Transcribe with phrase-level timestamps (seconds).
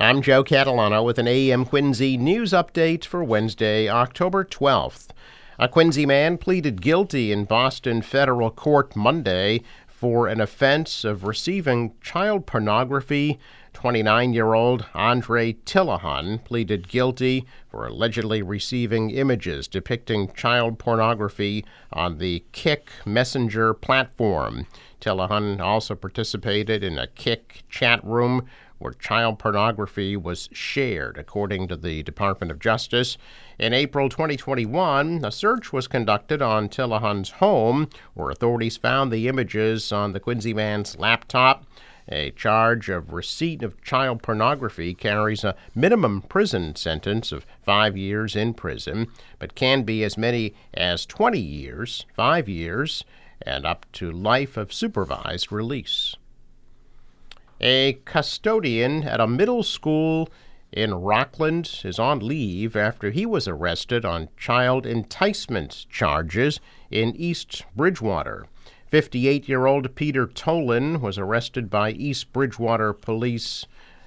[0.00, 5.08] I'm Joe Catalano with an AM Quincy news update for Wednesday, October 12th.
[5.58, 11.94] A Quincy man pleaded guilty in Boston federal court Monday for an offense of receiving
[12.00, 13.40] child pornography.
[13.72, 22.18] 29 year old Andre Tillahan pleaded guilty for allegedly receiving images depicting child pornography on
[22.18, 24.64] the Kik Messenger platform.
[25.00, 28.46] Tillahan also participated in a Kik chat room
[28.78, 33.18] where child pornography was shared, according to the Department of Justice.
[33.58, 39.90] In April 2021, a search was conducted on Tillahan's home, where authorities found the images
[39.92, 41.64] on the Quincy man's laptop.
[42.10, 48.34] A charge of receipt of child pornography carries a minimum prison sentence of five years
[48.34, 49.08] in prison,
[49.38, 53.04] but can be as many as 20 years, five years,
[53.42, 56.16] and up to life of supervised release.
[57.60, 60.28] A custodian at a middle school
[60.72, 67.64] in Rockland is on leave after he was arrested on child enticement charges in East
[67.74, 68.46] Bridgewater.
[68.86, 73.66] 58 year old Peter Tolan was arrested by East Bridgewater police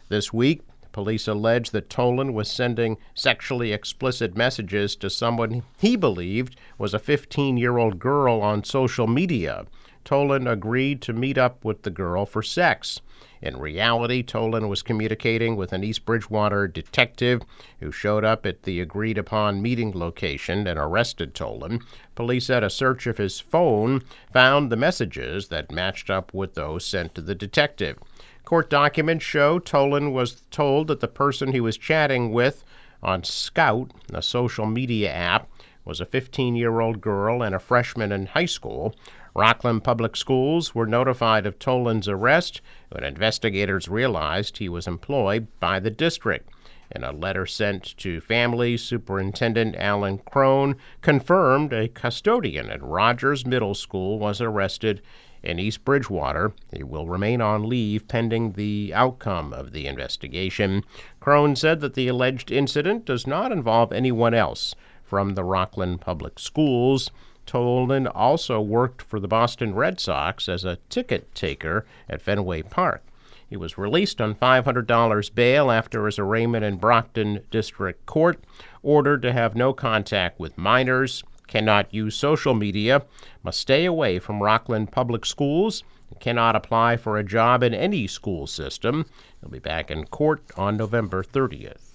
[0.09, 0.61] this week.
[0.91, 6.99] Police allege that Tolan was sending sexually explicit messages to someone he believed was a
[6.99, 9.65] 15 year old girl on social media.
[10.03, 12.99] Tolan agreed to meet up with the girl for sex.
[13.41, 17.41] In reality, Tolan was communicating with an East Bridgewater detective
[17.79, 21.81] who showed up at the agreed upon meeting location and arrested Tolan.
[22.13, 26.85] Police said a search of his phone found the messages that matched up with those
[26.85, 27.97] sent to the detective.
[28.45, 32.63] Court documents show Tolan was told that the person he was chatting with
[33.01, 35.49] on Skout, a social media app,
[35.85, 38.95] was a 15 year old girl and a freshman in high school.
[39.33, 45.79] Rockland Public Schools were notified of Tolan's arrest when investigators realized he was employed by
[45.79, 46.49] the district.
[46.93, 53.75] In a letter sent to families, Superintendent Alan Crone confirmed a custodian at Rogers Middle
[53.75, 55.01] School was arrested
[55.43, 56.53] in East Bridgewater.
[56.73, 60.83] He will remain on leave pending the outcome of the investigation.
[61.19, 66.39] Crone said that the alleged incident does not involve anyone else from the Rockland Public
[66.39, 67.11] Schools.
[67.45, 73.03] Tolan also worked for the Boston Red Sox as a ticket taker at Fenway Park.
[73.49, 78.41] He was released on $500 bail after his arraignment in Brockton District Court,
[78.81, 83.03] ordered to have no contact with minors, cannot use social media,
[83.43, 85.83] must stay away from Rockland Public Schools,
[86.19, 89.05] cannot apply for a job in any school system.
[89.39, 91.91] He'll be back in court on November 30th.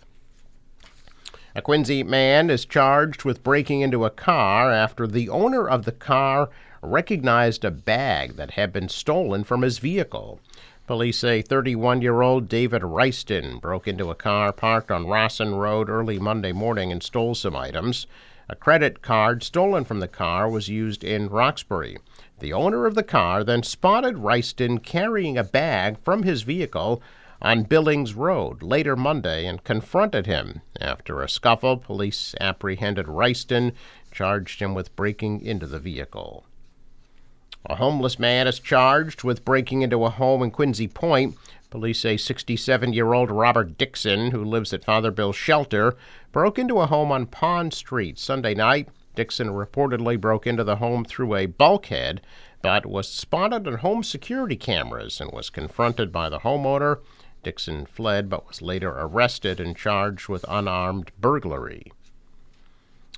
[1.54, 5.92] A Quincy man is charged with breaking into a car after the owner of the
[5.92, 6.50] car
[6.82, 10.38] recognized a bag that had been stolen from his vehicle.
[10.86, 15.88] Police say 31 year old David Reiston broke into a car parked on Rossin Road
[15.88, 18.06] early Monday morning and stole some items.
[18.48, 21.98] A credit card stolen from the car was used in Roxbury.
[22.38, 27.02] The owner of the car then spotted Reiston carrying a bag from his vehicle
[27.42, 30.60] on Billings Road later Monday and confronted him.
[30.80, 33.72] After a scuffle, police apprehended Reiston,
[34.12, 36.46] charged him with breaking into the vehicle.
[37.68, 41.36] A homeless man is charged with breaking into a home in Quincy Point.
[41.70, 45.96] Police say 67 year old Robert Dixon, who lives at Father Bill's shelter,
[46.32, 48.88] broke into a home on Pond Street Sunday night.
[49.14, 52.20] Dixon reportedly broke into the home through a bulkhead,
[52.62, 56.98] but was spotted on home security cameras and was confronted by the homeowner
[57.46, 61.92] Dixon fled but was later arrested and charged with unarmed burglary.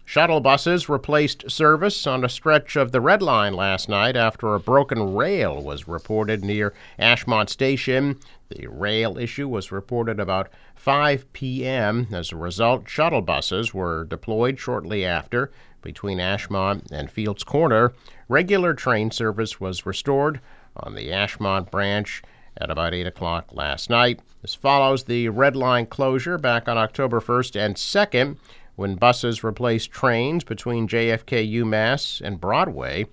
[0.09, 4.59] Shuttle buses replaced service on a stretch of the Red Line last night after a
[4.59, 8.19] broken rail was reported near Ashmont Station.
[8.49, 12.07] The rail issue was reported about 5 p.m.
[12.11, 15.51] As a result, shuttle buses were deployed shortly after
[15.83, 17.93] between Ashmont and Fields Corner.
[18.31, 20.41] Regular train service was restored
[20.75, 22.23] on the Ashmont branch
[22.57, 24.21] at about 8 o'clock last night.
[24.41, 28.39] This follows the red line closure back on October 1st and 2nd
[28.79, 33.07] when buses replace trains between JFK UMass and Broadway.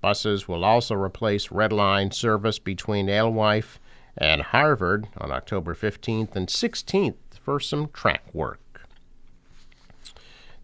[0.00, 3.80] Buses will also replace red line service between Alewife
[4.16, 8.60] and Harvard on October 15th and 16th for some track work.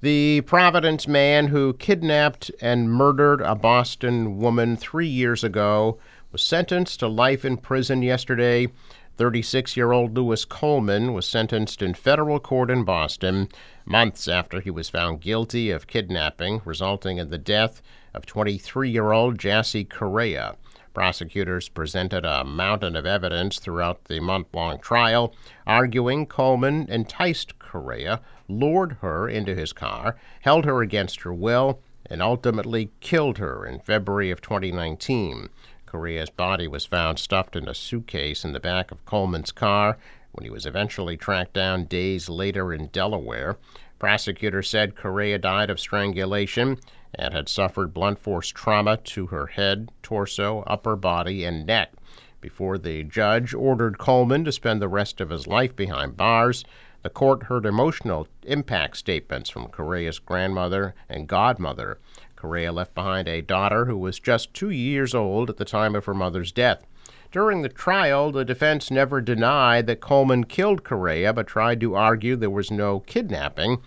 [0.03, 5.99] The Providence man who kidnapped and murdered a Boston woman three years ago
[6.31, 8.69] was sentenced to life in prison yesterday.
[9.17, 13.49] 36 year old Louis Coleman was sentenced in federal court in Boston
[13.85, 17.81] months after he was found guilty of kidnapping, resulting in the death
[18.13, 20.57] of 23 year old Jassy Correia.
[20.95, 25.35] Prosecutors presented a mountain of evidence throughout the month long trial,
[25.67, 32.21] arguing Coleman enticed Correia, lured her into his car, held her against her will, and
[32.23, 35.49] ultimately killed her in February of 2019.
[35.95, 39.97] Correia's body was found stuffed in a suitcase in the back of Coleman's car
[40.33, 43.59] when he was eventually tracked down days later in Delaware.
[44.01, 46.79] Prosecutors said Correia died of strangulation
[47.15, 51.93] and had suffered blunt force trauma to her head, torso, upper body, and neck
[52.41, 56.65] before the judge ordered Coleman to spend the rest of his life behind bars.
[57.05, 61.99] The court heard emotional impact statements from Correia's grandmother and godmother.
[62.45, 66.05] Correia left behind a daughter who was just two years old at the time of
[66.05, 66.85] her mother's death.
[67.33, 72.37] During the trial, the defense never denied that Coleman killed Correia, but tried to argue
[72.37, 73.79] there was no kidnapping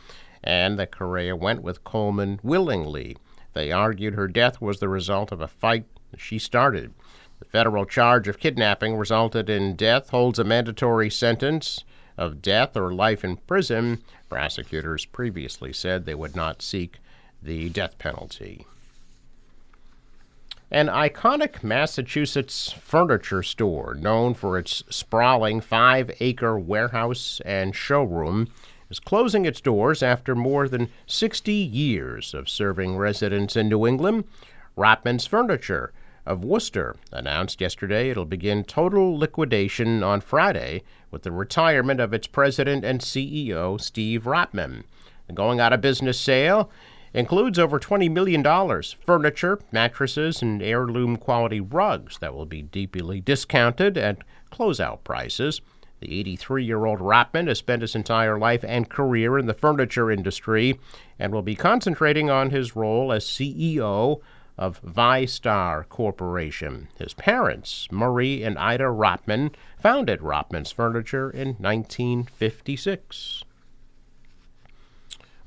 [0.44, 3.15] and that Correia went with Coleman willingly.
[3.54, 5.86] They argued her death was the result of a fight
[6.18, 6.95] she started.
[7.38, 11.83] The federal charge of kidnapping resulted in death holds a mandatory sentence
[12.18, 14.01] of death or life in prison.
[14.30, 16.98] Prosecutors previously said they would not seek
[17.42, 18.66] the death penalty.
[20.69, 28.50] An iconic Massachusetts furniture store known for its sprawling five acre warehouse and showroom
[28.89, 34.25] is closing its doors after more than 60 years of serving residents in New England.
[34.78, 35.94] Rotman's Furniture
[36.25, 42.28] of Worcester announced yesterday it'll begin total liquidation on Friday with the retirement of its
[42.28, 44.84] president and CEO, Steve Rotman.
[45.28, 46.69] The going out of business sale
[47.17, 48.43] includes over $20 million
[49.03, 54.19] furniture, mattresses, and heirloom quality rugs that will be deeply discounted at
[54.51, 55.59] closeout prices.
[55.99, 60.11] The 83 year old Rotman has spent his entire life and career in the furniture
[60.11, 60.79] industry
[61.17, 64.21] and will be concentrating on his role as CEO
[64.55, 66.87] of ViStar Corporation.
[66.99, 73.43] His parents, Murray and Ida Rotman, founded Rotman's Furniture in 1956.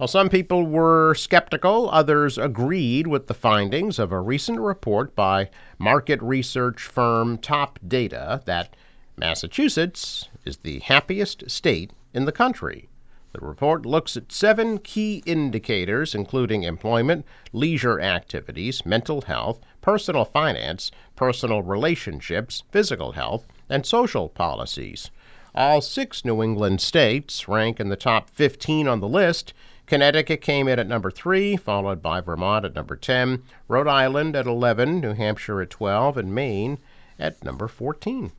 [0.01, 5.51] While some people were skeptical, others agreed with the findings of a recent report by
[5.79, 8.75] market research firm Top Data that
[9.19, 12.89] Massachusetts is the happiest state in the country.
[13.35, 20.91] The report looks at seven key indicators, including employment, leisure activities, mental health, personal finance,
[21.15, 25.11] personal relationships, physical health, and social policies.
[25.55, 29.53] All six New England states rank in the top 15 on the list.
[29.91, 34.47] Connecticut came in at number 3, followed by Vermont at number 10, Rhode Island at
[34.47, 36.79] 11, New Hampshire at 12, and Maine
[37.19, 38.31] at number 14.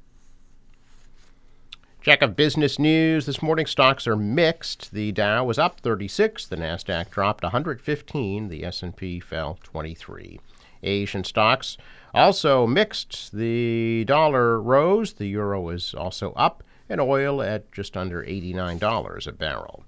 [2.02, 3.26] Check of business news.
[3.26, 4.94] This morning stocks are mixed.
[4.94, 10.40] The Dow was up 36, the Nasdaq dropped 115, the S&P fell 23.
[10.84, 11.76] Asian stocks
[12.14, 13.34] also mixed.
[13.34, 19.32] The dollar rose, the euro is also up, and oil at just under $89 a
[19.34, 19.84] barrel.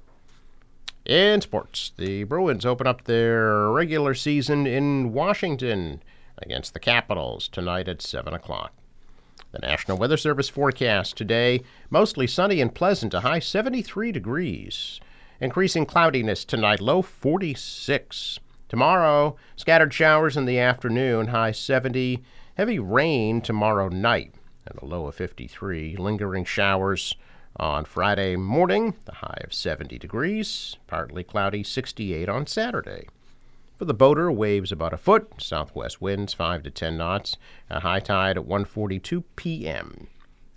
[1.05, 6.01] In sports, the Bruins open up their regular season in Washington
[6.37, 8.71] against the Capitals tonight at 7 o'clock.
[9.51, 15.01] The National Weather Service forecast today mostly sunny and pleasant, a high 73 degrees.
[15.41, 18.39] Increasing cloudiness tonight, low 46.
[18.69, 22.23] Tomorrow, scattered showers in the afternoon, high 70.
[22.55, 24.35] Heavy rain tomorrow night,
[24.65, 25.97] and a low of 53.
[25.97, 27.13] Lingering showers
[27.57, 30.77] on Friday morning, the high of 70 degrees.
[30.87, 33.07] Partly cloudy, 68 on Saturday.
[33.77, 37.37] For the boater, waves about a foot, southwest winds 5 to 10 knots,
[37.69, 40.07] a high tide at 1:42 p.m.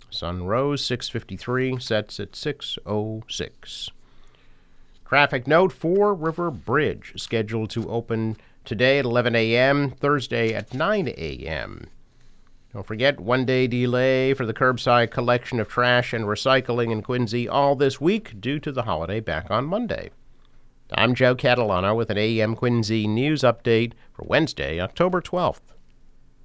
[0.09, 3.89] Sun rose 6:53, sets at 6:06.
[5.05, 11.07] Traffic note: Fore River Bridge scheduled to open today at 11 a.m., Thursday at 9
[11.09, 11.87] a.m.
[12.77, 17.49] Don't forget, one day delay for the curbside collection of trash and recycling in Quincy
[17.49, 20.11] all this week due to the holiday back on Monday.
[20.93, 25.61] I'm Joe Catalano with an AM Quincy news update for Wednesday, October 12th.